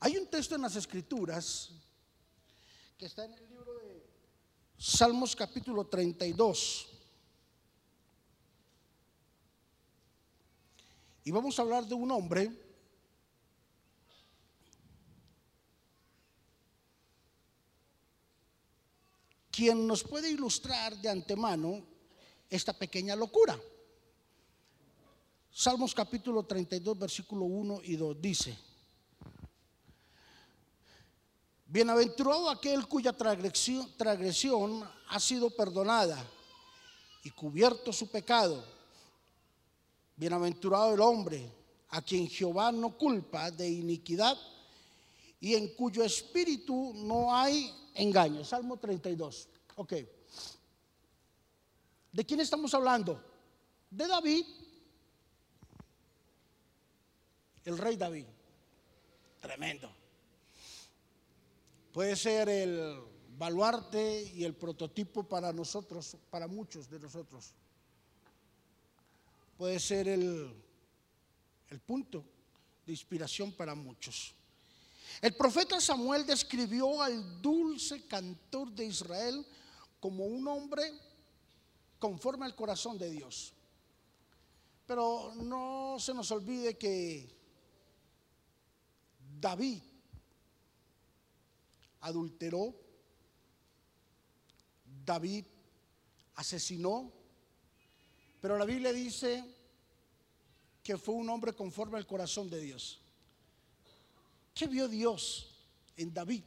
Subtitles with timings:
[0.00, 1.70] Hay un texto en las Escrituras
[2.96, 4.02] que está en el libro de
[4.78, 6.88] Salmos capítulo 32.
[11.24, 12.50] Y vamos a hablar de un hombre
[19.50, 21.84] quien nos puede ilustrar de antemano
[22.48, 23.60] esta pequeña locura.
[25.52, 28.69] Salmos capítulo 32, versículo 1 y 2 dice,
[31.70, 36.20] Bienaventurado aquel cuya transgresión, ha sido perdonada
[37.22, 38.64] y cubierto su pecado.
[40.16, 41.48] Bienaventurado el hombre
[41.90, 44.36] a quien Jehová no culpa de iniquidad
[45.38, 48.44] y en cuyo espíritu no hay engaño.
[48.44, 49.48] Salmo 32.
[49.76, 49.92] Ok.
[52.10, 53.22] ¿De quién estamos hablando?
[53.88, 54.44] De David.
[57.64, 58.26] El rey David.
[59.40, 59.99] Tremendo.
[61.92, 63.02] Puede ser el
[63.36, 67.52] baluarte y el prototipo para nosotros, para muchos de nosotros.
[69.56, 70.54] Puede ser el,
[71.68, 72.24] el punto
[72.86, 74.32] de inspiración para muchos.
[75.20, 79.44] El profeta Samuel describió al dulce cantor de Israel
[79.98, 80.92] como un hombre
[81.98, 83.52] conforme al corazón de Dios.
[84.86, 87.28] Pero no se nos olvide que
[89.40, 89.82] David
[92.00, 92.74] adulteró,
[95.04, 95.44] David
[96.34, 97.12] asesinó,
[98.40, 99.44] pero la Biblia dice
[100.82, 103.00] que fue un hombre conforme al corazón de Dios.
[104.54, 105.48] ¿Qué vio Dios
[105.96, 106.42] en David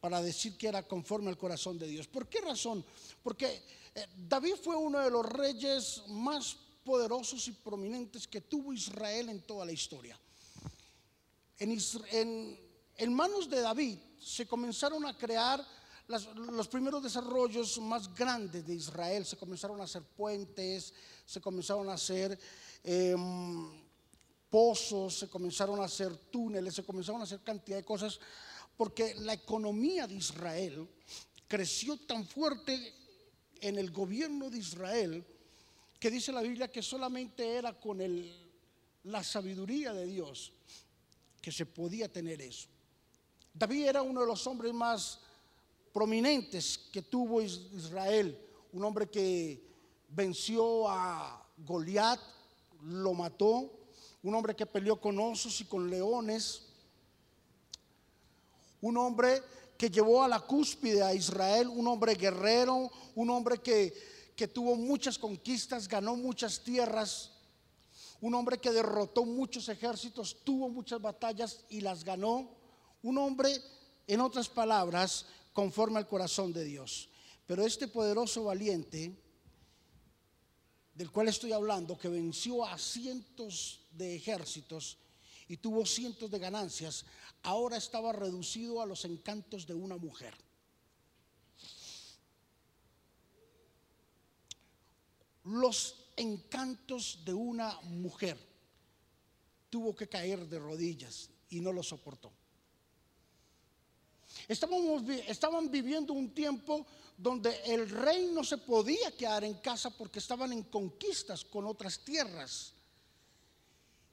[0.00, 2.06] para decir que era conforme al corazón de Dios?
[2.06, 2.84] ¿Por qué razón?
[3.22, 3.62] Porque
[3.94, 9.42] eh, David fue uno de los reyes más poderosos y prominentes que tuvo Israel en
[9.42, 10.18] toda la historia.
[11.58, 12.58] En,
[13.00, 15.66] en manos de David se comenzaron a crear
[16.06, 19.24] los primeros desarrollos más grandes de Israel.
[19.24, 20.92] Se comenzaron a hacer puentes,
[21.24, 22.38] se comenzaron a hacer
[22.84, 23.70] em,
[24.50, 28.20] pozos, se comenzaron a hacer túneles, se comenzaron a hacer cantidad de cosas,
[28.76, 30.86] porque la economía de Israel
[31.48, 32.94] creció tan fuerte
[33.62, 35.24] en el gobierno de Israel
[35.98, 37.98] que dice la Biblia que solamente era con
[39.04, 40.52] la sabiduría de Dios
[41.40, 42.68] que se podía tener eso.
[43.52, 45.20] David era uno de los hombres más
[45.92, 48.38] prominentes que tuvo Israel,
[48.72, 49.62] un hombre que
[50.08, 52.20] venció a Goliat,
[52.82, 53.70] lo mató,
[54.22, 56.62] un hombre que peleó con osos y con leones,
[58.80, 59.42] un hombre
[59.76, 64.76] que llevó a la cúspide a Israel, un hombre guerrero, un hombre que, que tuvo
[64.76, 67.32] muchas conquistas, ganó muchas tierras,
[68.20, 72.59] un hombre que derrotó muchos ejércitos, tuvo muchas batallas y las ganó
[73.02, 73.60] un hombre,
[74.06, 77.08] en otras palabras, conforme al corazón de Dios.
[77.46, 79.16] Pero este poderoso valiente,
[80.94, 84.98] del cual estoy hablando, que venció a cientos de ejércitos
[85.48, 87.04] y tuvo cientos de ganancias,
[87.42, 90.34] ahora estaba reducido a los encantos de una mujer.
[95.44, 98.38] Los encantos de una mujer.
[99.70, 102.32] Tuvo que caer de rodillas y no lo soportó
[104.50, 106.84] estaban viviendo un tiempo
[107.16, 112.00] donde el rey no se podía quedar en casa porque estaban en conquistas con otras
[112.00, 112.72] tierras.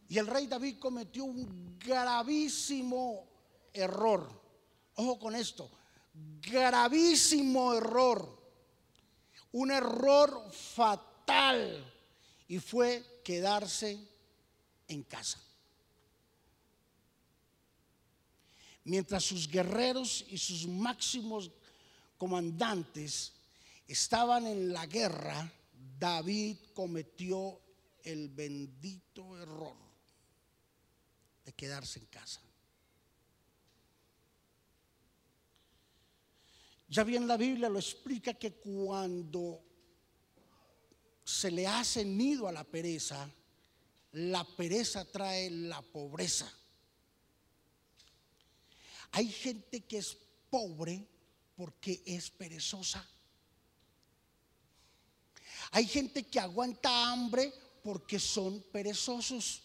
[0.09, 3.27] Y el rey David cometió un gravísimo
[3.73, 4.29] error.
[4.95, 5.69] Ojo con esto,
[6.41, 8.37] gravísimo error.
[9.53, 11.83] Un error fatal.
[12.47, 13.99] Y fue quedarse
[14.87, 15.41] en casa.
[18.87, 21.51] Mientras sus guerreros y sus máximos
[22.17, 23.33] comandantes
[23.85, 25.51] estaban en la guerra,
[25.99, 27.59] David cometió
[28.03, 29.75] el bendito error
[31.43, 32.41] de quedarse en casa.
[36.87, 39.61] Ya bien la Biblia lo explica que cuando
[41.25, 43.29] se le hace nido a la pereza,
[44.13, 46.49] la pereza trae la pobreza.
[49.11, 50.17] Hay gente que es
[50.49, 51.05] pobre
[51.55, 53.07] porque es perezosa.
[55.71, 59.63] Hay gente que aguanta hambre porque son perezosos.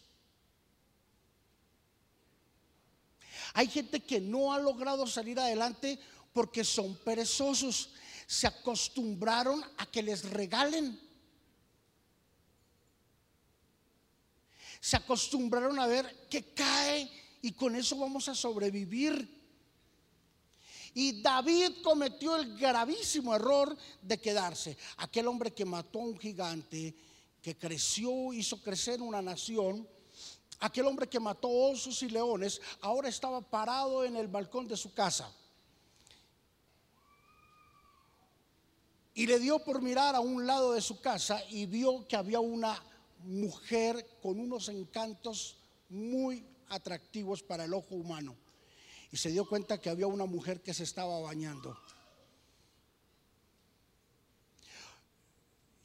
[3.55, 5.99] Hay gente que no ha logrado salir adelante
[6.33, 7.91] porque son perezosos.
[8.27, 10.99] Se acostumbraron a que les regalen.
[14.81, 17.11] Se acostumbraron a ver que cae
[17.43, 19.43] y con eso vamos a sobrevivir.
[20.95, 24.77] Y David cometió el gravísimo error de quedarse.
[24.99, 26.95] Aquel hombre que mató a un gigante,
[27.43, 29.89] que creció, hizo crecer una nación,
[30.61, 34.95] aquel hombre que mató osos y leones, ahora estaba parado en el balcón de su
[34.95, 35.31] casa.
[39.15, 42.41] Y le dio por mirar a un lado de su casa y vio que había
[42.41, 42.81] una
[43.25, 45.57] mujer con unos encantos
[45.89, 48.37] muy atractivos para el ojo humano.
[49.11, 51.79] Y se dio cuenta que había una mujer que se estaba bañando.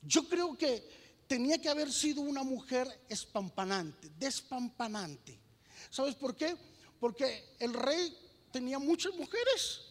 [0.02, 0.90] Yo creo que
[1.28, 5.38] tenía que haber sido una mujer espampanante, despampanante.
[5.90, 6.56] ¿Sabes por qué?
[7.00, 8.18] Porque el rey
[8.52, 9.82] tenía muchas mujeres.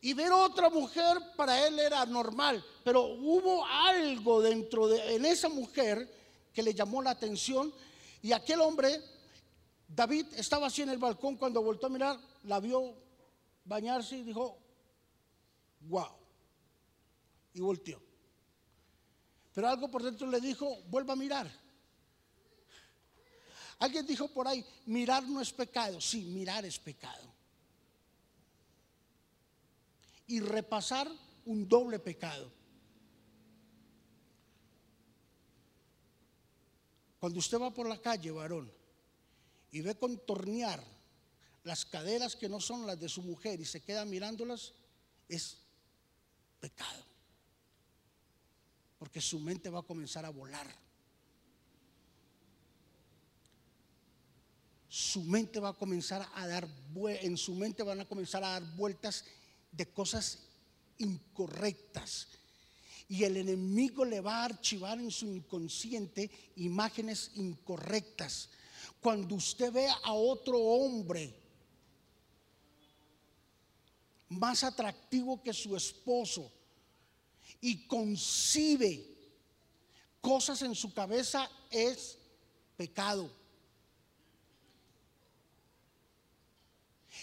[0.00, 5.48] Y ver otra mujer para él era normal, pero hubo algo dentro de en esa
[5.48, 6.17] mujer
[6.52, 7.72] que le llamó la atención
[8.22, 9.00] y aquel hombre
[9.88, 12.94] David estaba así en el balcón cuando volvió a mirar, la vio
[13.64, 14.58] bañarse y dijo,
[15.80, 16.16] "Wow."
[17.54, 18.00] Y volteó.
[19.54, 21.50] Pero algo por dentro le dijo, "Vuelva a mirar."
[23.78, 26.00] Alguien dijo por ahí, mirar no es pecado.
[26.00, 27.38] Sí, mirar es pecado
[30.28, 31.10] y repasar
[31.46, 32.52] un doble pecado.
[37.18, 38.72] Cuando usted va por la calle, varón,
[39.70, 40.82] y ve contornear
[41.64, 44.72] las caderas que no son las de su mujer y se queda mirándolas,
[45.28, 45.58] es
[46.60, 47.04] pecado.
[48.98, 50.66] Porque su mente va a comenzar a volar.
[54.88, 56.66] Su mente va a comenzar a dar,
[56.96, 59.24] en su mente van a comenzar a dar vueltas
[59.70, 60.38] de cosas
[60.96, 62.28] incorrectas.
[63.08, 68.50] Y el enemigo le va a archivar en su inconsciente imágenes incorrectas.
[69.00, 71.34] Cuando usted ve a otro hombre
[74.28, 76.52] más atractivo que su esposo
[77.60, 79.04] y concibe
[80.20, 82.18] cosas en su cabeza, es
[82.76, 83.30] pecado.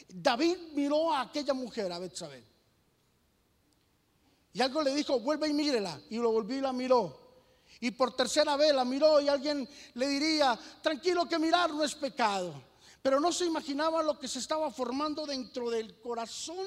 [0.09, 2.54] David miró a aquella mujer, a Betsabé.
[4.55, 5.99] Y algo le dijo, vuelve y mírela.
[6.09, 7.13] Y lo volvió y la miró.
[7.81, 11.93] Y por tercera vez la miró y alguien le diría, tranquilo que mirar no es
[11.93, 12.53] pecado.
[13.01, 16.65] Pero no se imaginaba lo que se estaba formando dentro del corazón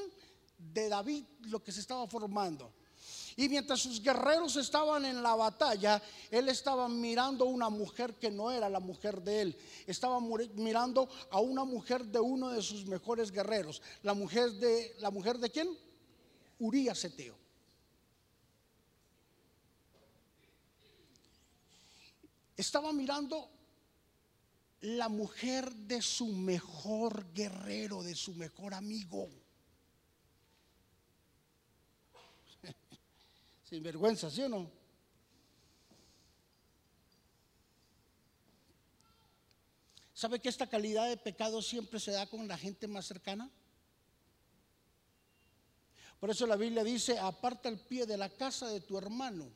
[0.59, 2.75] de David, lo que se estaba formando.
[3.37, 8.31] Y mientras sus guerreros estaban en la batalla, él estaba mirando a una mujer que
[8.31, 9.59] no era la mujer de él.
[9.87, 13.81] Estaba mirando a una mujer de uno de sus mejores guerreros.
[14.03, 15.71] La mujer de la mujer de quién?
[16.59, 17.48] Urías Eteo.
[22.59, 23.49] Estaba mirando
[24.81, 29.29] la mujer de su mejor guerrero, de su mejor amigo.
[33.71, 34.69] Sin vergüenza, ¿sí o no?
[40.13, 43.49] ¿Sabe que esta calidad de pecado siempre se da con la gente más cercana?
[46.19, 49.49] Por eso la Biblia dice, aparta el pie de la casa de tu hermano.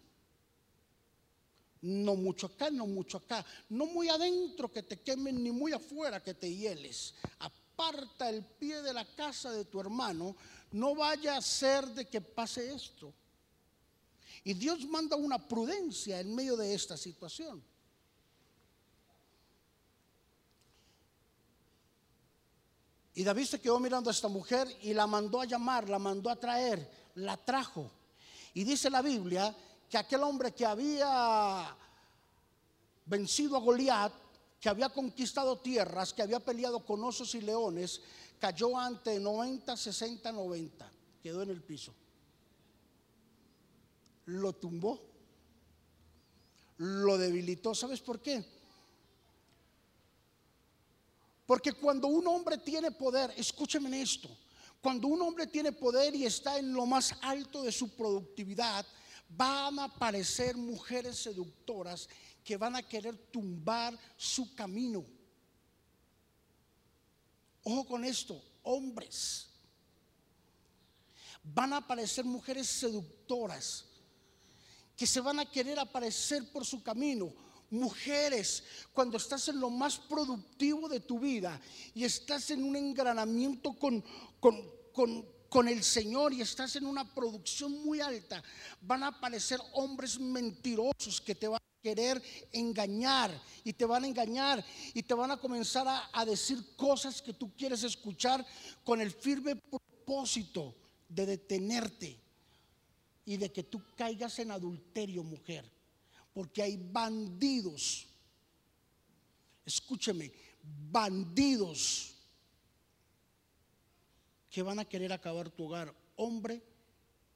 [1.82, 3.44] No mucho acá, no mucho acá.
[3.68, 7.14] No muy adentro que te quemen, ni muy afuera que te hieles.
[7.40, 10.36] Aparta el pie de la casa de tu hermano.
[10.70, 13.12] No vaya a ser de que pase esto.
[14.44, 17.62] Y Dios manda una prudencia en medio de esta situación.
[23.14, 26.30] Y David se quedó mirando a esta mujer y la mandó a llamar, la mandó
[26.30, 27.90] a traer, la trajo.
[28.54, 29.54] Y dice la Biblia
[29.92, 31.76] que aquel hombre que había
[33.04, 34.12] vencido a Goliat,
[34.58, 38.00] que había conquistado tierras, que había peleado con osos y leones,
[38.40, 41.94] cayó ante 90, 60, 90, quedó en el piso
[44.26, 45.00] lo tumbó,
[46.78, 47.74] lo debilitó.
[47.74, 48.44] ¿Sabes por qué?
[51.46, 54.28] Porque cuando un hombre tiene poder, escúcheme esto,
[54.80, 58.86] cuando un hombre tiene poder y está en lo más alto de su productividad,
[59.36, 62.08] van a aparecer mujeres seductoras
[62.44, 65.04] que van a querer tumbar su camino.
[67.64, 69.48] Ojo con esto, hombres.
[71.42, 73.86] Van a aparecer mujeres seductoras
[74.96, 77.32] que se van a querer aparecer por su camino.
[77.70, 78.62] Mujeres,
[78.92, 81.60] cuando estás en lo más productivo de tu vida
[81.94, 84.04] y estás en un engranamiento con,
[85.52, 88.42] con, el Señor y estás en una producción muy alta,
[88.80, 94.06] van a aparecer hombres mentirosos que te van a querer engañar y te van a
[94.06, 98.46] engañar y te van a comenzar a, decir cosas que tú quieres escuchar
[98.82, 100.74] con el firme propósito
[101.06, 102.18] de detenerte
[103.26, 105.70] y de que tú caigas en adulterio, mujer.
[106.32, 108.06] Porque hay bandidos,
[109.66, 110.32] escúcheme,
[110.90, 112.12] bandidos
[114.52, 116.62] que van a querer acabar tu hogar, hombre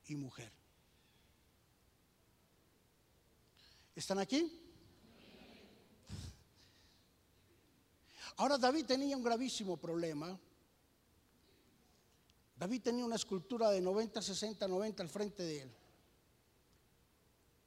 [0.05, 0.53] y mujer.
[3.95, 4.53] ¿Están aquí?
[8.37, 10.39] Ahora David tenía un gravísimo problema.
[12.55, 15.73] David tenía una escultura de 90, 60, 90 al frente de él.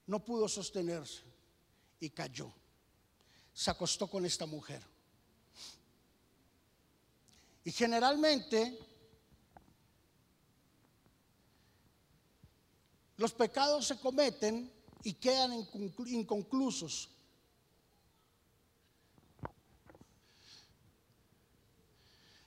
[0.05, 1.23] No pudo sostenerse
[1.99, 2.53] y cayó.
[3.51, 4.83] Se acostó con esta mujer.
[7.63, 8.88] Y generalmente
[13.19, 14.71] los pecados se cometen
[15.03, 17.09] y quedan inconclusos.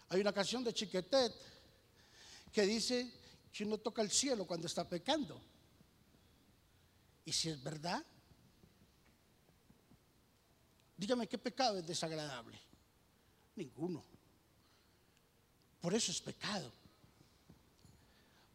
[0.08, 1.34] Hay una canción de Chiquetet
[2.50, 3.12] que dice
[3.52, 5.38] que uno toca el cielo cuando está pecando.
[7.26, 8.02] Y si es verdad,
[10.96, 12.58] dígame qué pecado es desagradable.
[13.56, 14.02] Ninguno.
[15.82, 16.72] Por eso es pecado.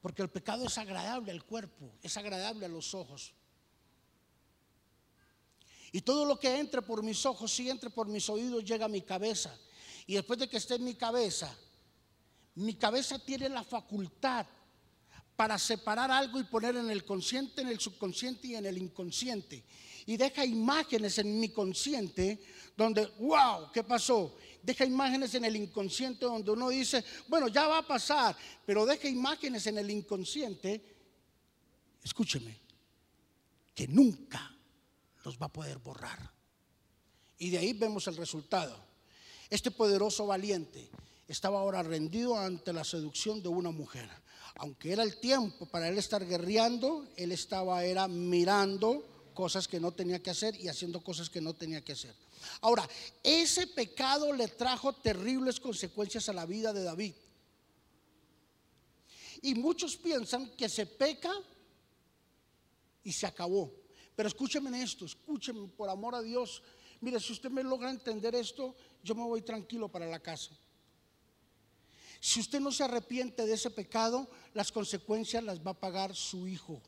[0.08, 3.34] Porque el pecado es agradable al cuerpo, es agradable a los ojos.
[5.92, 8.88] Y todo lo que entre por mis ojos, si entre por mis oídos, llega a
[8.88, 9.54] mi cabeza.
[10.06, 11.54] Y después de que esté en mi cabeza,
[12.56, 14.46] mi cabeza tiene la facultad
[15.36, 19.66] para separar algo y poner en el consciente, en el subconsciente y en el inconsciente.
[20.06, 22.42] Y deja imágenes en mi consciente
[22.78, 24.38] donde, wow, ¿qué pasó?
[24.67, 29.07] Deja imágenes en el inconsciente donde uno dice, bueno, ya va a pasar, pero deja
[29.07, 30.83] imágenes en el inconsciente,
[32.03, 32.53] escúcheme,
[33.74, 34.53] que nunca
[35.24, 36.19] los va a poder borrar.
[37.38, 38.77] Y de ahí vemos el resultado.
[39.50, 40.89] Este poderoso valiente
[41.29, 44.09] estaba ahora rendido ante la seducción de una mujer.
[44.55, 49.93] Aunque era el tiempo para él estar guerreando, él estaba era mirando cosas que no
[49.93, 52.13] tenía que hacer y haciendo cosas que no tenía que hacer.
[52.62, 52.88] Ahora,
[53.24, 57.13] ese pecado le trajo terribles consecuencias a la vida de David.
[59.41, 61.32] Y muchos piensan que se peca
[63.03, 63.72] y se acabó.
[64.15, 66.63] Pero escúcheme esto, escúcheme por amor a Dios.
[67.01, 70.51] Mire, si usted me logra entender esto, yo me voy tranquilo para la casa.
[72.20, 76.48] Si usted no se arrepiente de ese pecado, las consecuencias las va a pagar su
[76.48, 76.82] hijo.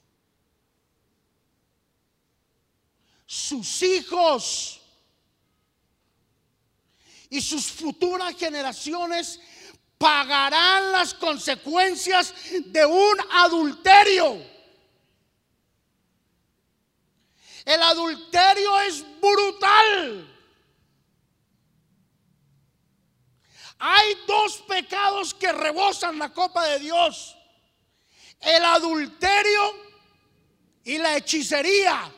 [3.28, 4.82] Sus hijos
[7.30, 9.40] y sus futuras generaciones
[9.98, 12.34] pagarán las consecuencias
[12.66, 14.42] de un adulterio.
[17.66, 20.28] El adulterio es brutal.
[23.78, 27.38] Hay dos pecados que rebosan la copa de Dios.
[28.40, 29.76] El adulterio
[30.84, 32.12] y la hechicería.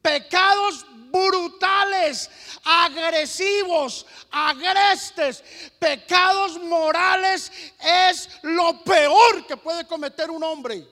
[0.00, 2.30] Pecados brutales,
[2.64, 5.42] agresivos, agrestes,
[5.78, 7.50] pecados morales
[7.80, 10.86] es lo peor que puede cometer un hombre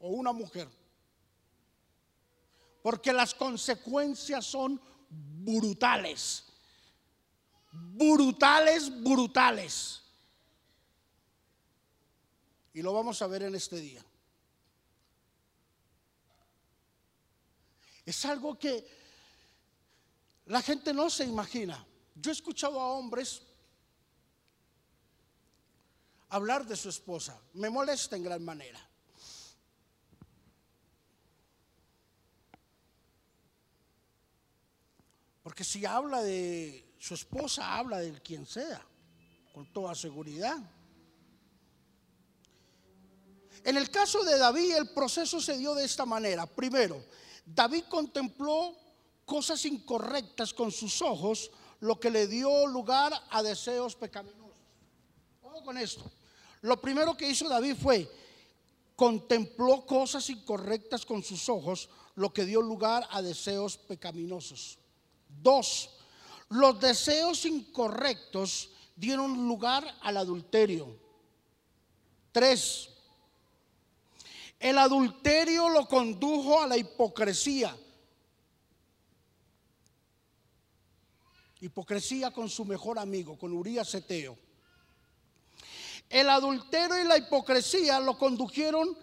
[0.00, 0.68] o una mujer.
[2.82, 6.44] Porque las consecuencias son brutales.
[7.70, 10.02] Brutales, brutales.
[12.72, 14.04] Y lo vamos a ver en este día.
[18.06, 18.97] Es algo que
[20.48, 21.86] la gente no se imagina.
[22.14, 23.42] Yo he escuchado a hombres
[26.30, 27.38] hablar de su esposa.
[27.52, 28.80] Me molesta en gran manera.
[35.42, 38.84] Porque si habla de su esposa, habla de quien sea,
[39.52, 40.58] con toda seguridad.
[43.64, 46.46] En el caso de David, el proceso se dio de esta manera.
[46.46, 47.04] Primero,
[47.44, 48.87] David contempló
[49.28, 54.56] cosas incorrectas con sus ojos, lo que le dio lugar a deseos pecaminosos.
[55.42, 56.10] Ojo con esto.
[56.62, 58.10] Lo primero que hizo David fue
[58.96, 64.78] contempló cosas incorrectas con sus ojos, lo que dio lugar a deseos pecaminosos.
[65.28, 65.90] Dos,
[66.48, 70.98] los deseos incorrectos dieron lugar al adulterio.
[72.32, 72.88] Tres,
[74.58, 77.76] el adulterio lo condujo a la hipocresía.
[81.60, 84.36] Hipocresía con su mejor amigo, con Urias Eteo.
[86.08, 88.96] El adulterio y la hipocresía lo condujeron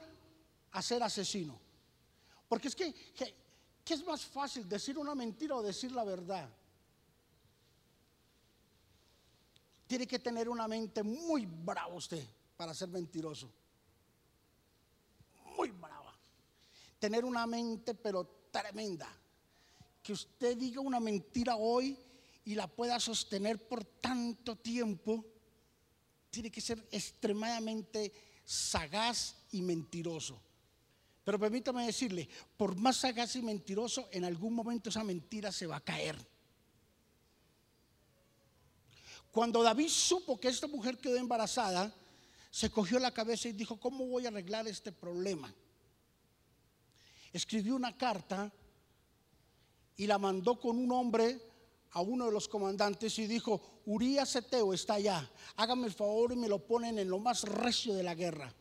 [0.71, 1.59] a ser asesino.
[2.47, 3.35] Porque es que, que-
[3.83, 6.49] ¿qué es más fácil, decir una mentira o decir la verdad?
[9.87, 12.25] Tiene que tener una mente muy brava usted
[12.57, 13.51] para ser mentiroso.
[15.57, 16.13] Muy brava.
[16.99, 19.07] Tener una mente pero tremenda.
[20.01, 21.99] Que usted diga una mentira hoy
[22.45, 25.25] y la pueda sostener por tanto tiempo.
[26.29, 28.13] Tiene que ser extremadamente
[28.45, 30.39] sagaz y mentiroso.
[31.23, 35.77] Pero permítame decirle, por más sagaz y mentiroso, en algún momento esa mentira se va
[35.77, 36.15] a caer.
[39.31, 41.93] Cuando David supo que esta mujer quedó embarazada,
[42.51, 45.53] se cogió la cabeza y dijo, ¿cómo voy a arreglar este problema?
[47.33, 48.53] Escribió una carta
[49.97, 51.41] y la mandó con un hombre
[51.95, 56.35] a uno de los comandantes y dijo, Urías Eteo está allá, hágame el favor y
[56.35, 58.53] me lo ponen en lo más recio de la guerra.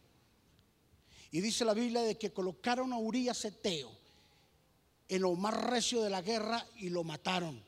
[1.32, 3.90] Y dice la Biblia de que colocaron a Urías Eteo
[5.08, 7.60] en lo más recio de la guerra y lo mataron.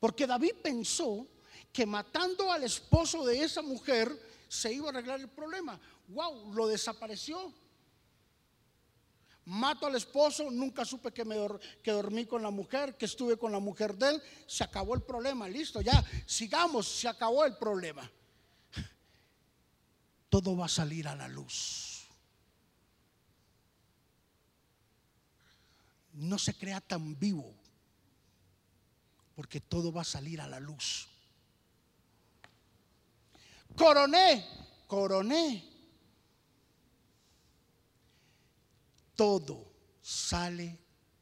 [0.00, 1.26] Porque David pensó
[1.70, 4.10] que matando al esposo de esa mujer
[4.48, 5.78] se iba a arreglar el problema.
[6.08, 7.52] Wow, lo desapareció.
[9.46, 11.36] Mato al esposo, nunca supe que, me
[11.82, 15.02] que dormí con la mujer, que estuve con la mujer de él, se acabó el
[15.02, 18.10] problema, listo, ya, sigamos, se acabó el problema.
[20.30, 22.06] Todo va a salir a la luz.
[26.14, 27.52] No se crea tan vivo,
[29.34, 31.08] porque todo va a salir a la luz.
[33.76, 34.46] Coroné,
[34.86, 35.73] coroné.
[39.14, 40.78] Todo sale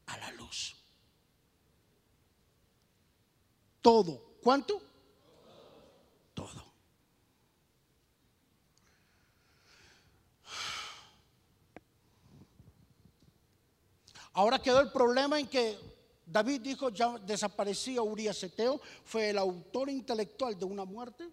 [0.07, 0.75] a la luz.
[3.81, 4.37] Todo.
[4.41, 4.81] ¿Cuánto?
[6.33, 6.73] Todo.
[14.33, 15.77] Ahora quedó el problema en que
[16.25, 21.29] David dijo ya desaparecía Urias Eteo, fue el autor intelectual de una muerte.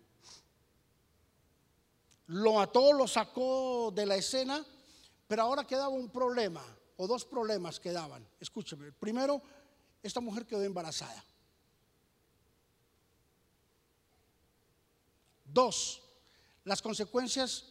[2.26, 4.64] Lo mató, lo sacó de la escena,
[5.30, 6.60] pero ahora quedaba un problema,
[6.96, 8.26] o dos problemas quedaban.
[8.40, 9.40] Escúcheme, primero,
[10.02, 11.24] esta mujer quedó embarazada.
[15.44, 16.02] Dos,
[16.64, 17.64] las consecuencias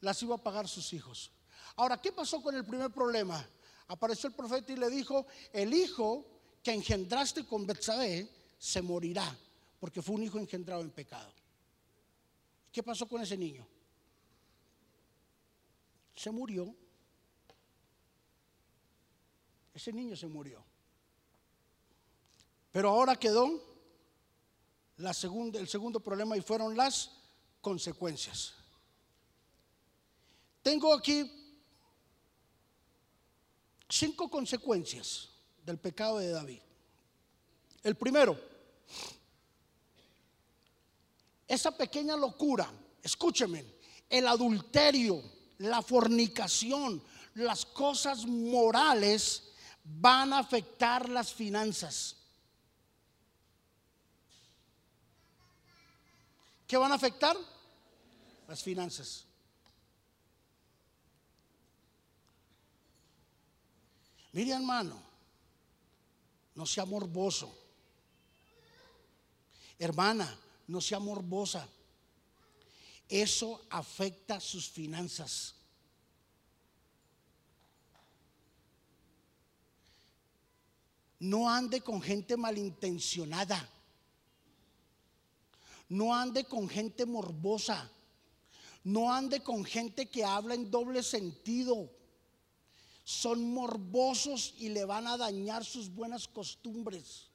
[0.00, 1.30] las iba a pagar sus hijos.
[1.76, 3.46] Ahora, ¿qué pasó con el primer problema?
[3.88, 6.24] Apareció el profeta y le dijo, el hijo
[6.62, 9.36] que engendraste con Betsabé se morirá,
[9.78, 11.34] porque fue un hijo engendrado en pecado.
[12.72, 13.68] ¿Qué pasó con ese niño?
[16.14, 16.74] Se murió.
[19.74, 20.62] Ese niño se murió.
[22.70, 23.60] Pero ahora quedó
[24.98, 27.10] el segundo problema y fueron las
[27.60, 28.54] consecuencias.
[30.62, 31.30] Tengo aquí
[33.88, 35.30] cinco consecuencias
[35.64, 36.60] del pecado de David.
[37.82, 38.38] El primero,
[41.48, 42.70] esa pequeña locura,
[43.02, 43.64] escúcheme,
[44.08, 45.22] el adulterio,
[45.62, 47.02] la fornicación,
[47.34, 49.50] las cosas morales
[49.84, 52.16] van a afectar las finanzas.
[56.66, 57.36] ¿Qué van a afectar?
[58.48, 59.24] Las finanzas.
[64.32, 65.00] Mire hermano,
[66.54, 67.56] no sea morboso.
[69.78, 71.68] Hermana, no sea morbosa.
[73.08, 75.54] Eso afecta sus finanzas.
[81.18, 83.68] No ande con gente malintencionada.
[85.88, 87.90] No ande con gente morbosa.
[88.82, 91.90] No ande con gente que habla en doble sentido.
[93.04, 97.31] Son morbosos y le van a dañar sus buenas costumbres.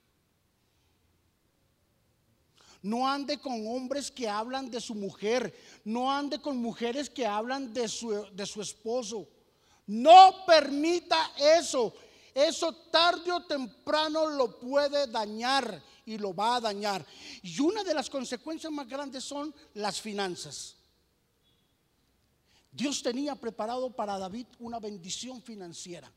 [2.87, 5.53] No ande con hombres que hablan de su mujer.
[5.83, 9.27] No ande con mujeres que hablan de su, de su esposo.
[9.85, 11.93] No permita eso.
[12.33, 17.05] Eso tarde o temprano lo puede dañar y lo va a dañar.
[17.41, 20.77] Y una de las consecuencias más grandes son las finanzas.
[22.71, 26.09] Dios tenía preparado para David una bendición financiera,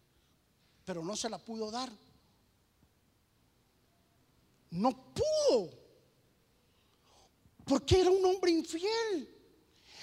[0.85, 1.91] pero no se la pudo dar.
[4.71, 5.80] No pudo,
[7.71, 9.33] porque era un hombre infiel.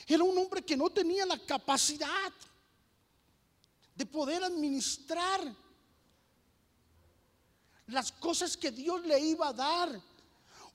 [0.07, 2.31] Era un hombre que no tenía la capacidad
[3.93, 5.53] de poder administrar
[7.87, 10.01] las cosas que Dios le iba a dar.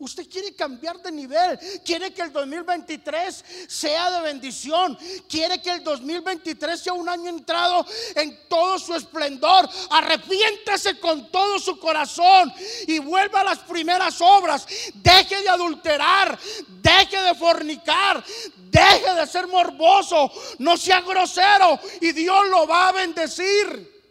[0.03, 5.85] Usted quiere cambiar de nivel, quiere que el 2023 sea de bendición, quiere que el
[5.85, 7.87] 2023 sea un año entrado
[8.17, 9.69] en todo su esplendor.
[9.91, 12.53] Arrepiéntase con todo su corazón
[12.89, 14.67] y vuelva a las primeras obras.
[14.93, 16.37] Deje de adulterar,
[16.83, 18.25] deje de fornicar,
[18.57, 24.03] deje de ser morboso, no sea grosero y Dios lo va a bendecir.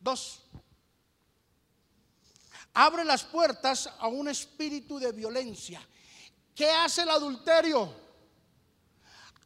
[0.00, 0.42] Dos
[2.78, 5.80] abre las puertas a un espíritu de violencia.
[6.54, 7.92] ¿Qué hace el adulterio?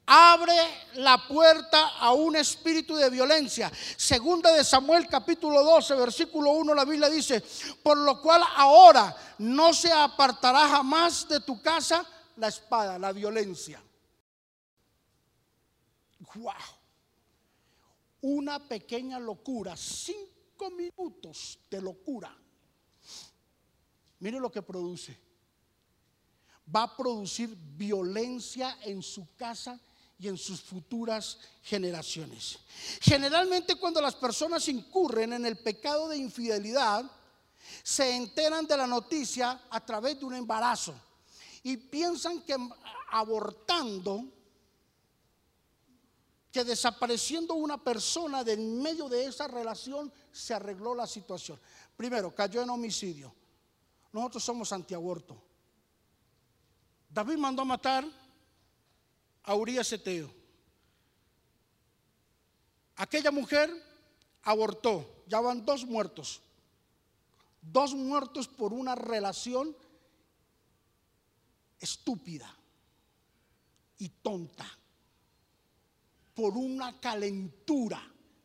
[0.05, 0.55] Abre
[0.97, 3.73] la puerta a un espíritu de violencia.
[3.97, 7.43] Segunda de Samuel capítulo 12, versículo 1, la Biblia dice,
[7.83, 12.05] por lo cual ahora no se apartará jamás de tu casa
[12.37, 13.83] la espada, la violencia.
[16.35, 16.53] Wow.
[18.21, 22.42] Una pequeña locura, cinco minutos de locura
[24.23, 25.19] Mire lo que produce.
[26.75, 29.81] Va a producir violencia en su casa
[30.17, 32.61] y en sus futuras generaciones.
[33.01, 37.05] Generalmente cuando las personas incurren en el pecado de infidelidad,
[37.83, 40.95] se enteran de la noticia a través de un embarazo
[41.65, 42.57] y piensan que
[43.11, 44.25] abortando,
[46.53, 51.59] que desapareciendo una persona de en medio de esa relación se arregló la situación.
[51.97, 53.42] Primero, cayó en homicidio.
[54.13, 55.43] Nosotros somos antiaborto.
[57.09, 58.05] David mandó a matar
[59.43, 60.31] a Urias Eteo.
[62.97, 63.71] Aquella mujer
[64.43, 65.25] abortó.
[65.27, 66.43] Ya van dos muertos.
[67.61, 69.75] Dos muertos por una relación
[71.79, 72.55] estúpida
[73.99, 74.67] y tonta.
[76.35, 78.03] Por una calentura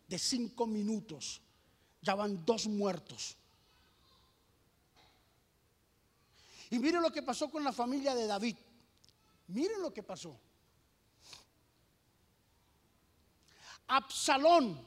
[0.08, 1.42] de cinco minutos.
[2.02, 3.36] Ya van dos muertos.
[6.70, 8.58] Y miren lo que pasó con la familia de David.
[9.48, 10.38] Miren lo que pasó.
[13.88, 14.86] Absalón,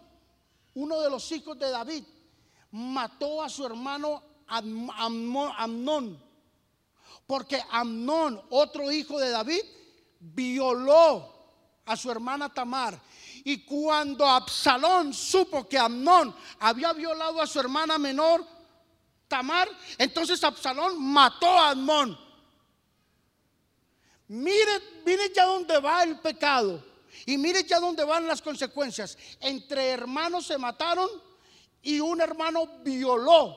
[0.74, 2.04] uno de los hijos de David,
[2.72, 6.22] mató a su hermano Amnón.
[7.26, 9.62] Porque Amnón, otro hijo de David,
[10.18, 11.32] violó
[11.86, 13.00] a su hermana Tamar.
[13.44, 18.46] Y cuando Absalón supo que Amnón había violado a su hermana menor,
[19.98, 22.18] Entonces Absalón mató a Amón.
[24.28, 26.84] Mire, mire ya dónde va el pecado.
[27.26, 29.16] Y mire ya dónde van las consecuencias.
[29.40, 31.08] Entre hermanos se mataron
[31.82, 33.56] y un hermano violó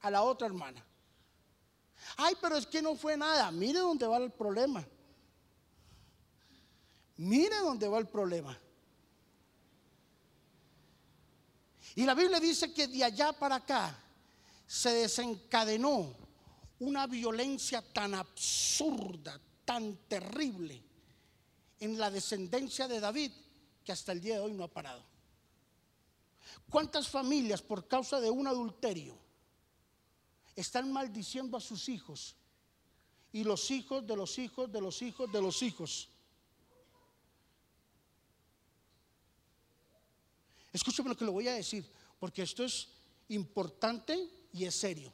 [0.00, 0.84] a la otra hermana.
[2.16, 3.50] Ay, pero es que no fue nada.
[3.50, 4.86] Mire dónde va el problema.
[7.16, 8.58] Mire dónde va el problema.
[11.96, 14.03] Y la Biblia dice que de allá para acá
[14.74, 16.12] se desencadenó
[16.80, 20.82] una violencia tan absurda, tan terrible
[21.78, 23.30] en la descendencia de David
[23.84, 25.04] que hasta el día de hoy no ha parado.
[26.68, 29.16] ¿Cuántas familias por causa de un adulterio
[30.56, 32.34] están maldiciendo a sus hijos
[33.30, 36.08] y los hijos de los hijos de los hijos de los hijos?
[40.72, 42.88] Escúcheme lo que le voy a decir, porque esto es
[43.28, 45.12] importante y es serio.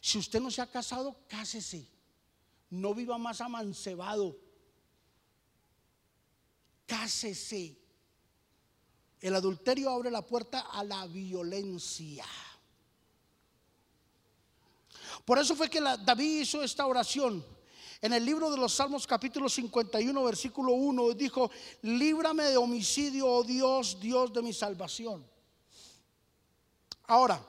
[0.00, 1.88] Si usted no se ha casado, cásese.
[2.70, 4.36] No viva más amancebado.
[6.86, 7.76] Cásese.
[9.20, 12.26] El adulterio abre la puerta a la violencia.
[15.24, 17.44] Por eso fue que David hizo esta oración.
[18.02, 21.50] En el libro de los Salmos capítulo 51 versículo 1 dijo,
[21.82, 25.37] líbrame de homicidio, oh Dios, Dios de mi salvación.
[27.08, 27.42] Ahora,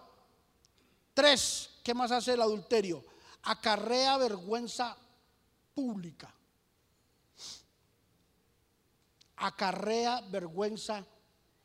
[1.13, 3.03] tres, ¿qué más hace el adulterio?
[3.43, 4.97] Acarrea vergüenza
[5.75, 6.33] pública.
[9.35, 11.05] Acarrea vergüenza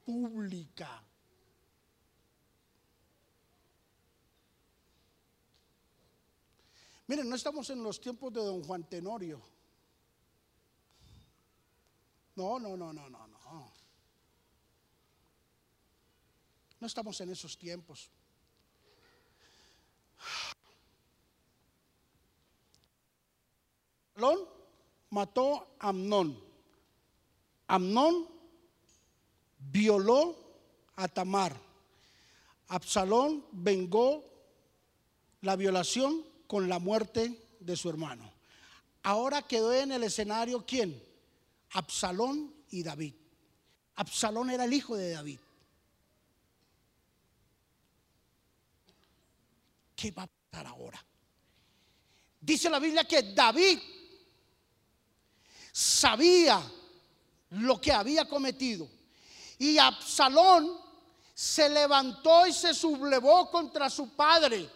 [0.04, 1.02] pública.
[7.07, 9.40] Miren, no estamos en los tiempos de don Juan Tenorio.
[12.35, 13.34] No, no, no, no, no,
[16.85, 16.87] no.
[16.87, 18.11] Estamos en esos tiempos.
[24.14, 24.49] Absalón
[25.11, 26.38] mató a Amnón.
[27.68, 28.29] Amnón
[29.59, 30.37] violó
[30.97, 31.57] a Tamar.
[32.68, 34.23] Absalón vengó
[35.40, 38.31] la violación con la muerte de su hermano.
[39.03, 41.03] Ahora quedó en el escenario quién?
[41.73, 43.14] Absalón y David.
[43.97, 45.38] Absalón era el hijo de David.
[50.05, 51.03] ¿Qué va a pasar ahora?
[52.38, 53.79] Dice la Biblia que David
[55.73, 56.61] sabía
[57.49, 58.87] lo que había cometido.
[59.57, 60.79] Y Absalón
[61.33, 64.69] se levantó y se sublevó contra su padre.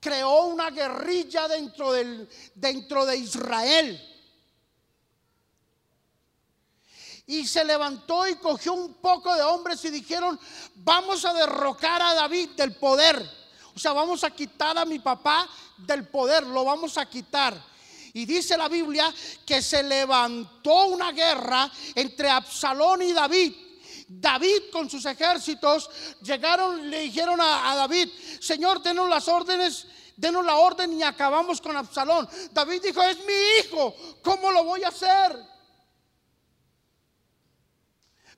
[0.00, 1.92] Creó una guerrilla dentro,
[2.54, 4.14] dentro de Israel.
[7.26, 10.40] Y se levantó y cogió un poco de hombres y dijeron,
[10.76, 13.45] vamos a derrocar a David del poder.
[13.76, 17.54] O sea, vamos a quitar a mi papá del poder, lo vamos a quitar.
[18.14, 19.12] Y dice la Biblia
[19.44, 23.52] que se levantó una guerra entre Absalón y David.
[24.08, 25.90] David con sus ejércitos
[26.22, 28.08] llegaron, le dijeron a, David,
[28.40, 29.86] Señor, denos las órdenes,
[30.16, 32.26] denos la orden y acabamos con Absalón.
[32.52, 35.38] David dijo, es mi hijo, ¿cómo lo voy a hacer?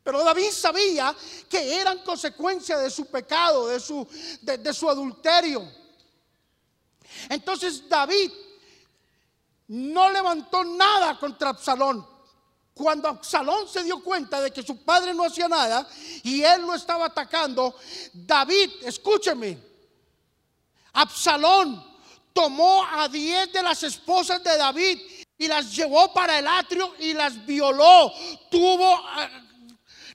[0.08, 1.14] Pero David sabía
[1.50, 4.08] que eran consecuencia de su pecado, de su,
[4.40, 5.70] de su adulterio.
[7.28, 8.32] Entonces David
[9.66, 12.06] no levantó nada contra Absalón.
[12.72, 15.86] Cuando Absalón se dio cuenta de que su padre no hacía nada
[16.22, 17.74] y él lo estaba atacando,
[18.14, 19.58] David, escúcheme,
[20.94, 21.86] Absalón
[22.32, 25.00] tomó a diez de las esposas de David
[25.36, 28.10] y las llevó para el atrio y las violó.
[28.50, 29.47] Tuvo eh,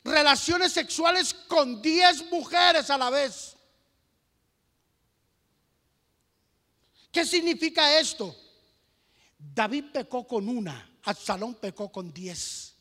[0.03, 3.55] relaciones sexuales con diez mujeres a la vez.
[7.11, 8.35] ¿Qué significa esto?
[9.37, 12.75] David pecó con una, Absalón pecó con diez.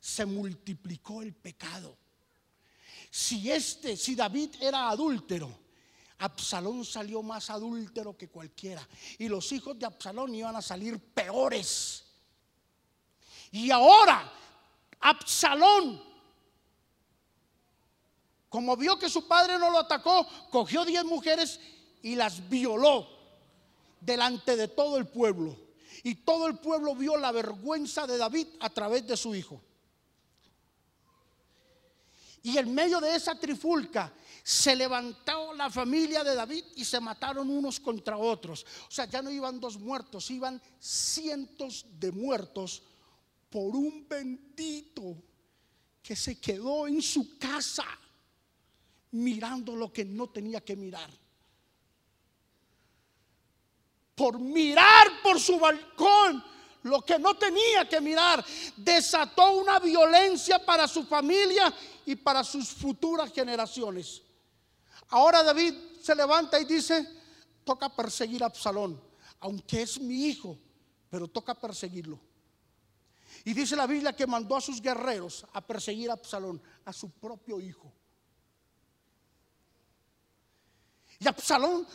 [0.00, 1.96] Se multiplicó el pecado.
[3.10, 5.56] Si este, si David era adúltero,
[6.18, 8.86] Absalón salió más adúltero que cualquiera.
[9.18, 12.04] Y los hijos de Absalón iban a salir peores.
[13.50, 14.32] Y ahora,
[15.02, 16.00] Absalón,
[18.48, 21.58] como vio que su padre no lo atacó, cogió diez mujeres
[22.02, 23.08] y las violó
[24.00, 25.56] delante de todo el pueblo.
[26.04, 29.60] Y todo el pueblo vio la vergüenza de David a través de su hijo.
[32.42, 34.12] Y en medio de esa trifulca
[34.42, 38.66] se levantó la familia de David y se mataron unos contra otros.
[38.88, 42.82] O sea, ya no iban dos muertos, iban cientos de muertos
[43.52, 45.14] por un bendito
[46.02, 47.86] que se quedó en su casa
[49.12, 51.10] mirando lo que no tenía que mirar
[54.14, 56.42] por mirar por su balcón
[56.82, 58.44] lo que no tenía que mirar,
[58.76, 61.72] desató una violencia para su familia
[62.04, 64.22] y para sus futuras generaciones.
[65.08, 67.06] Ahora David se levanta y dice,
[67.64, 69.00] toca perseguir a Absalón,
[69.40, 70.58] aunque es mi hijo,
[71.08, 72.18] pero toca perseguirlo.
[73.44, 77.10] Y dice la Biblia que mandó a sus guerreros a perseguir a Absalón, a su
[77.10, 77.92] propio hijo.
[81.18, 81.86] Y Absalón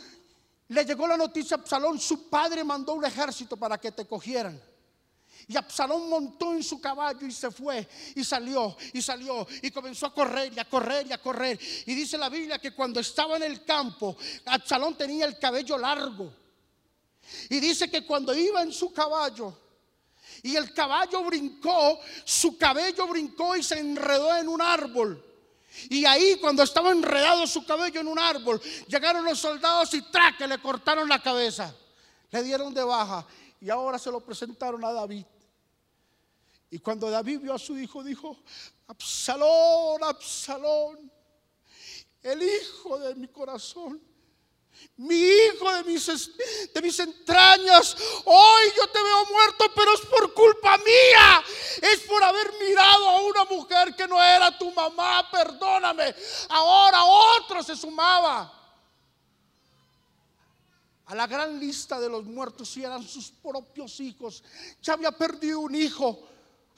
[0.68, 4.60] le llegó la noticia a Absalón, su padre mandó un ejército para que te cogieran.
[5.46, 10.06] Y Absalón montó en su caballo y se fue y salió y salió y comenzó
[10.06, 11.58] a correr y a correr y a correr.
[11.86, 16.30] Y dice la Biblia que cuando estaba en el campo, Absalón tenía el cabello largo.
[17.48, 19.67] Y dice que cuando iba en su caballo
[20.42, 25.24] y el caballo brincó, su cabello brincó y se enredó en un árbol.
[25.90, 30.36] Y ahí cuando estaba enredado su cabello en un árbol, llegaron los soldados y ¡tra!
[30.36, 31.74] que le cortaron la cabeza.
[32.30, 33.26] Le dieron de baja
[33.60, 35.24] y ahora se lo presentaron a David.
[36.70, 38.36] Y cuando David vio a su hijo, dijo,
[38.86, 41.10] Absalón, Absalón,
[42.22, 44.00] el hijo de mi corazón
[44.96, 46.06] mi hijo de mis,
[46.74, 51.44] de mis entrañas, hoy yo te veo muerto, pero es por culpa mía,
[51.82, 56.14] es por haber mirado a una mujer que no era tu mamá, perdóname.
[56.48, 58.52] Ahora otro se sumaba
[61.06, 64.42] a la gran lista de los muertos y eran sus propios hijos.
[64.82, 66.28] Ya había perdido un hijo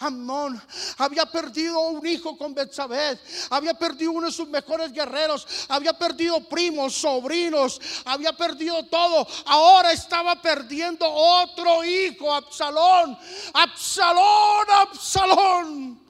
[0.00, 0.60] Amnón
[0.96, 3.18] había perdido un hijo con Betsabé,
[3.50, 9.26] había perdido uno de sus mejores guerreros, había perdido primos, sobrinos, había perdido todo.
[9.44, 13.18] Ahora estaba perdiendo otro hijo, Absalón,
[13.52, 16.00] Absalón, Absalón.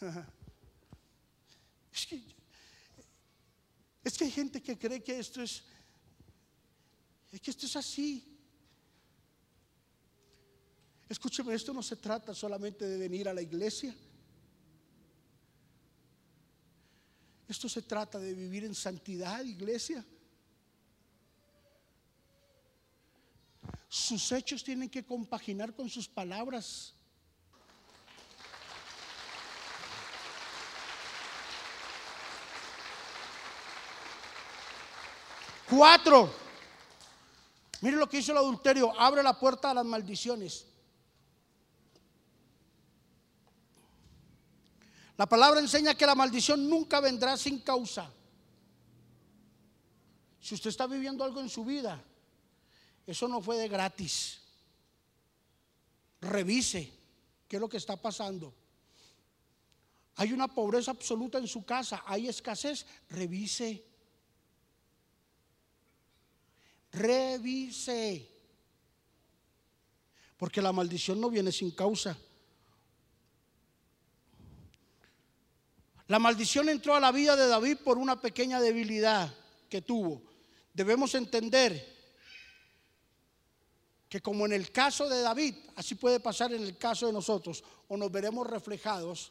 [1.92, 2.22] Es que,
[4.04, 5.62] es que hay gente que cree que esto es,
[7.30, 8.29] es que esto es así.
[11.10, 13.92] Escúcheme, esto no se trata solamente de venir a la iglesia.
[17.48, 20.04] Esto se trata de vivir en santidad, iglesia.
[23.88, 26.94] Sus hechos tienen que compaginar con sus palabras.
[35.68, 36.32] Cuatro.
[37.80, 38.96] Mire lo que hizo el adulterio.
[38.96, 40.66] Abre la puerta a las maldiciones.
[45.20, 48.10] La palabra enseña que la maldición nunca vendrá sin causa.
[50.40, 52.02] Si usted está viviendo algo en su vida,
[53.06, 54.40] eso no fue de gratis.
[56.22, 56.90] Revise
[57.46, 58.54] qué es lo que está pasando.
[60.16, 63.84] Hay una pobreza absoluta en su casa, hay escasez, revise.
[66.92, 68.26] Revise.
[70.38, 72.16] Porque la maldición no viene sin causa.
[76.10, 79.32] La maldición entró a la vida de David por una pequeña debilidad
[79.68, 80.20] que tuvo.
[80.74, 81.86] Debemos entender
[84.08, 87.62] que como en el caso de David, así puede pasar en el caso de nosotros,
[87.86, 89.30] o nos veremos reflejados,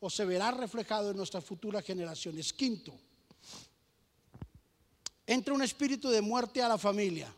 [0.00, 2.50] o se verá reflejado en nuestras futuras generaciones.
[2.50, 2.98] Quinto,
[5.26, 7.30] entra un espíritu de muerte a la familia.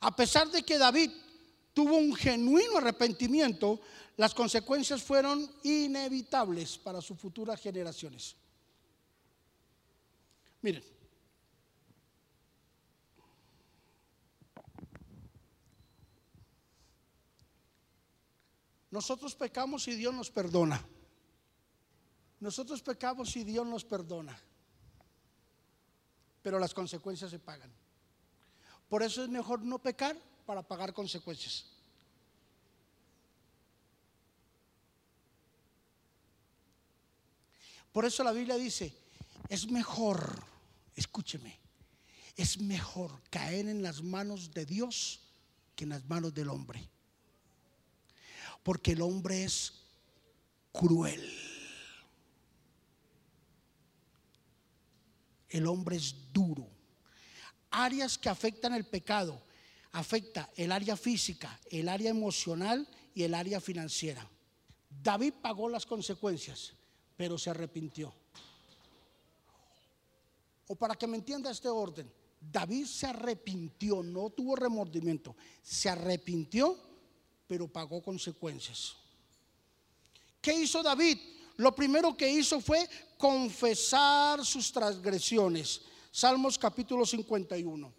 [0.00, 1.10] A pesar de que David
[1.78, 3.78] tuvo un genuino arrepentimiento,
[4.16, 8.34] las consecuencias fueron inevitables para sus futuras generaciones.
[10.60, 10.82] Miren,
[18.90, 20.84] nosotros pecamos y Dios nos perdona.
[22.40, 24.36] Nosotros pecamos y Dios nos perdona.
[26.42, 27.70] Pero las consecuencias se pagan.
[28.88, 30.16] Por eso es mejor no pecar
[30.48, 31.66] para pagar consecuencias.
[37.92, 38.96] Por eso la Biblia dice,
[39.50, 40.42] es mejor,
[40.96, 41.60] escúcheme,
[42.34, 45.20] es mejor caer en las manos de Dios
[45.76, 46.88] que en las manos del hombre.
[48.62, 49.74] Porque el hombre es
[50.72, 51.30] cruel.
[55.50, 56.66] El hombre es duro.
[57.70, 59.46] Áreas que afectan el pecado
[59.92, 64.28] afecta el área física, el área emocional y el área financiera.
[65.02, 66.72] David pagó las consecuencias,
[67.16, 68.12] pero se arrepintió.
[70.68, 76.78] O para que me entienda este orden, David se arrepintió, no tuvo remordimiento, se arrepintió,
[77.46, 78.96] pero pagó consecuencias.
[80.40, 81.18] ¿Qué hizo David?
[81.56, 85.80] Lo primero que hizo fue confesar sus transgresiones.
[86.12, 87.92] Salmos capítulo 51.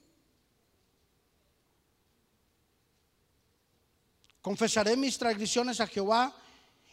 [4.42, 6.34] Confesaré mis transgresiones a Jehová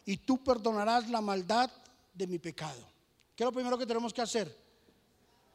[0.05, 1.71] y tú perdonarás la maldad
[2.13, 2.81] de mi pecado.
[3.35, 4.57] ¿Qué es lo primero que tenemos que hacer?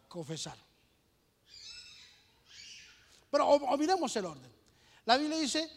[0.08, 0.58] Confesar.
[3.30, 4.52] Pero olvidemos el orden.
[5.06, 5.70] La Biblia dice,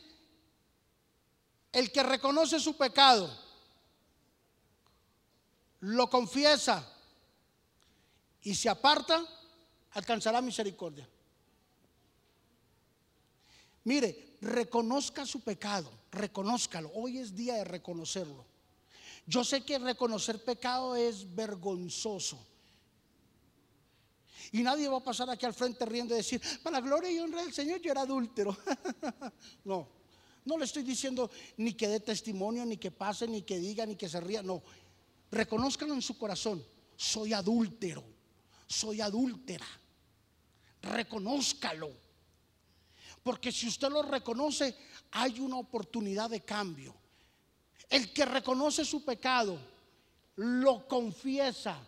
[1.72, 3.30] el que reconoce su pecado,
[5.80, 6.86] lo confiesa
[8.42, 9.24] y se aparta,
[9.92, 11.08] alcanzará misericordia.
[13.84, 16.90] Mire, reconozca su pecado, reconózcalo.
[16.94, 18.44] Hoy es día de reconocerlo.
[19.26, 22.38] Yo sé que reconocer pecado es vergonzoso.
[24.52, 27.18] Y nadie va a pasar aquí al frente riendo y decir, para la gloria y
[27.18, 28.56] honra del Señor yo era adúltero.
[29.64, 29.88] no,
[30.44, 33.96] no le estoy diciendo ni que dé testimonio, ni que pase, ni que diga, ni
[33.96, 34.42] que se ría.
[34.42, 34.62] No,
[35.30, 36.64] reconózcalo en su corazón.
[36.96, 38.04] Soy adúltero,
[38.66, 39.66] soy adúltera.
[40.82, 42.03] Reconózcalo.
[43.24, 44.76] Porque si usted lo reconoce,
[45.12, 46.94] hay una oportunidad de cambio.
[47.88, 49.58] El que reconoce su pecado,
[50.36, 51.78] lo confiesa.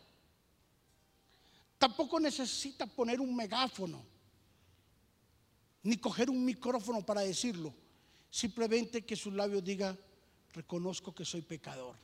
[1.78, 4.02] Tampoco necesita poner un megáfono,
[5.82, 7.72] ni coger un micrófono para decirlo.
[8.30, 9.98] Simplemente que sus labios digan,
[10.54, 11.96] reconozco que soy pecador.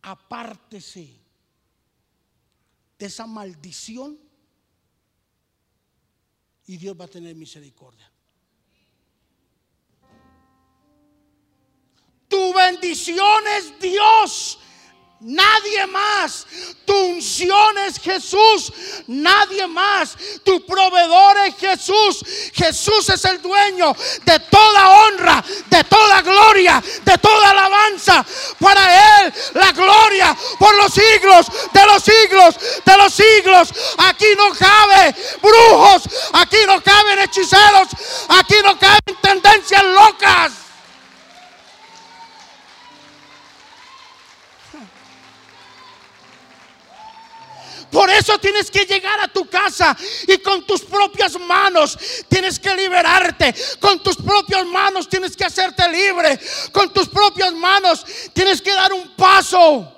[0.00, 1.10] Apártese
[2.96, 4.23] de esa maldición
[6.66, 8.10] y Dios va a tener misericordia.
[12.28, 14.58] Tu bendición es Dios.
[15.26, 16.46] Nadie más.
[16.84, 18.70] Tu unción es Jesús.
[19.06, 20.14] Nadie más.
[20.44, 22.22] Tu proveedor es Jesús.
[22.52, 28.22] Jesús es el dueño de toda honra, de toda gloria, de toda alabanza.
[28.60, 32.54] Para Él la gloria por los siglos, de los siglos,
[32.84, 33.68] de los siglos.
[33.96, 36.02] Aquí no cabe brujos.
[36.34, 37.88] Aquí no caben hechiceros.
[38.28, 40.63] Aquí no caben tendencias locas.
[47.94, 51.96] Por eso tienes que llegar a tu casa y con tus propias manos
[52.28, 53.54] tienes que liberarte.
[53.78, 56.40] Con tus propias manos tienes que hacerte libre.
[56.72, 59.93] Con tus propias manos tienes que dar un paso.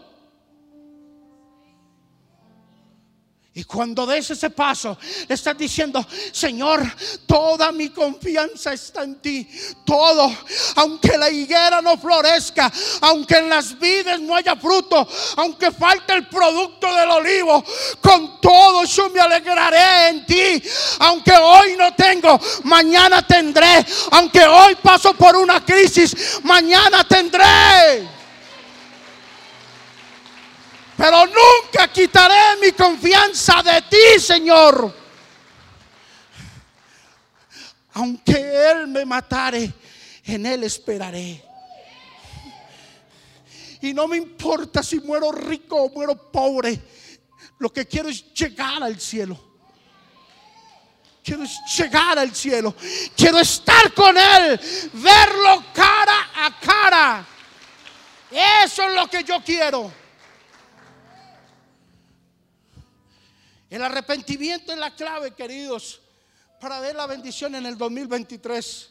[3.56, 6.82] Y cuando des ese paso, le estás diciendo, Señor,
[7.24, 9.48] toda mi confianza está en ti.
[9.82, 10.30] Todo,
[10.74, 16.28] aunque la higuera no florezca, aunque en las vides no haya fruto, aunque falte el
[16.28, 17.64] producto del olivo,
[18.02, 20.62] con todo yo me alegraré en ti.
[20.98, 23.86] Aunque hoy no tengo, mañana tendré.
[24.10, 28.15] Aunque hoy paso por una crisis, mañana tendré
[30.96, 34.94] pero nunca quitaré mi confianza de ti, Señor.
[37.92, 39.72] Aunque Él me matare,
[40.24, 41.42] en Él esperaré.
[43.82, 46.80] Y no me importa si muero rico o muero pobre.
[47.58, 49.38] Lo que quiero es llegar al cielo.
[51.22, 51.44] Quiero
[51.76, 52.74] llegar al cielo.
[53.16, 54.60] Quiero estar con Él.
[54.94, 57.26] Verlo cara a cara.
[58.64, 60.05] Eso es lo que yo quiero.
[63.68, 66.00] El arrepentimiento es la clave, queridos,
[66.60, 68.90] para ver la bendición en el 2023.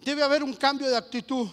[0.00, 1.48] Debe haber un cambio de actitud.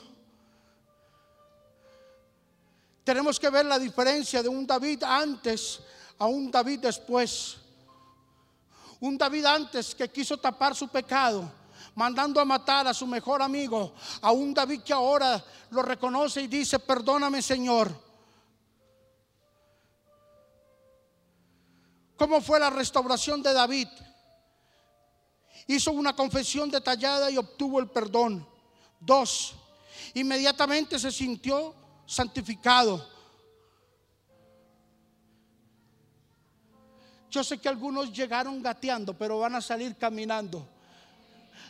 [3.03, 5.80] Tenemos que ver la diferencia de un David antes
[6.18, 7.57] a un David después.
[8.99, 11.49] Un David antes que quiso tapar su pecado
[11.97, 16.47] mandando a matar a su mejor amigo, a un David que ahora lo reconoce y
[16.47, 17.91] dice, perdóname Señor.
[22.15, 23.87] ¿Cómo fue la restauración de David?
[25.65, 28.47] Hizo una confesión detallada y obtuvo el perdón.
[28.99, 29.55] Dos,
[30.13, 31.73] inmediatamente se sintió
[32.05, 33.09] santificado.
[37.31, 40.76] Yo sé que algunos llegaron gateando, pero van a salir caminando.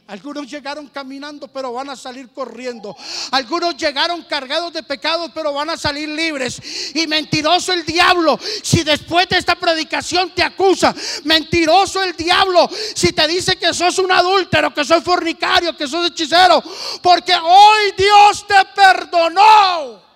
[0.07, 2.95] Algunos llegaron caminando, pero van a salir corriendo.
[3.31, 6.61] Algunos llegaron cargados de pecados, pero van a salir libres.
[6.95, 10.95] Y mentiroso el diablo, si después de esta predicación te acusa.
[11.25, 16.07] Mentiroso el diablo, si te dice que sos un adúltero, que sos fornicario, que sos
[16.07, 16.63] hechicero.
[17.01, 20.07] Porque hoy Dios te perdonó.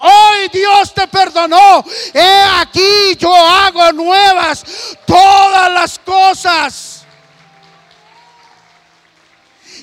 [0.00, 1.84] Hoy Dios te perdonó.
[2.12, 4.64] He aquí yo hago nuevas
[5.06, 6.91] todas las cosas.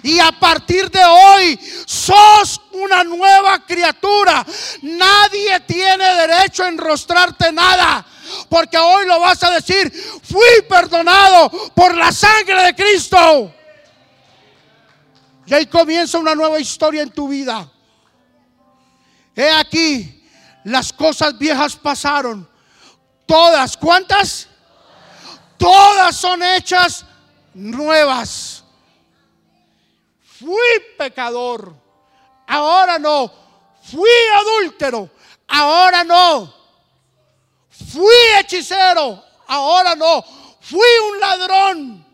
[0.03, 4.45] Y a partir de hoy sos una nueva criatura.
[4.81, 8.05] Nadie tiene derecho a enrostrarte nada.
[8.47, 9.91] Porque hoy lo vas a decir,
[10.23, 13.53] fui perdonado por la sangre de Cristo.
[15.45, 17.69] Y ahí comienza una nueva historia en tu vida.
[19.35, 20.23] He aquí,
[20.63, 22.47] las cosas viejas pasaron.
[23.25, 24.47] Todas, ¿cuántas?
[25.57, 27.05] Todas son hechas
[27.53, 28.58] nuevas
[30.39, 31.75] fui pecador,
[32.47, 33.31] ahora no.
[33.81, 35.09] Fui adúltero,
[35.47, 36.53] ahora no.
[37.69, 40.23] Fui hechicero, ahora no.
[40.61, 42.05] Fui un ladrón,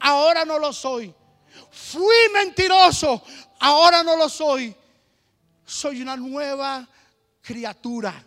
[0.00, 1.14] ahora no lo soy.
[1.70, 3.22] Fui mentiroso,
[3.60, 4.74] ahora no lo soy.
[5.64, 6.86] Soy una nueva
[7.40, 8.24] criatura.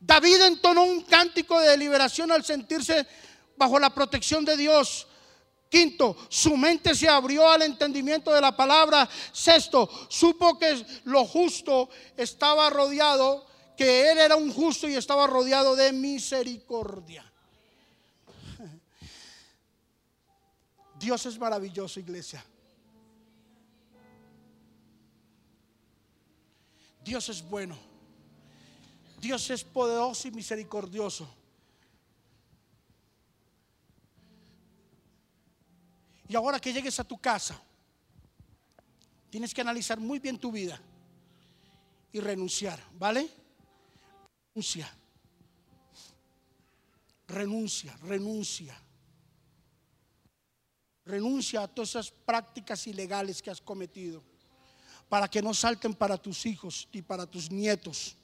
[0.00, 3.06] David entonó un cántico de liberación al sentirse
[3.56, 5.06] bajo la protección de Dios.
[5.72, 9.08] Quinto, su mente se abrió al entendimiento de la palabra.
[9.32, 15.74] Sexto, supo que lo justo estaba rodeado, que él era un justo y estaba rodeado
[15.74, 17.24] de misericordia.
[21.00, 22.44] Dios es maravilloso, iglesia.
[27.02, 27.78] Dios es bueno.
[29.18, 31.34] Dios es poderoso y misericordioso.
[36.32, 37.60] Y ahora que llegues a tu casa,
[39.28, 40.80] tienes que analizar muy bien tu vida
[42.10, 43.28] y renunciar, ¿vale?
[44.54, 44.90] Renuncia.
[47.28, 48.74] Renuncia, renuncia.
[51.04, 54.22] Renuncia a todas esas prácticas ilegales que has cometido
[55.10, 58.16] para que no salten para tus hijos y para tus nietos.